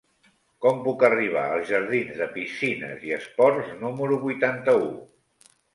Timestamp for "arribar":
1.09-1.43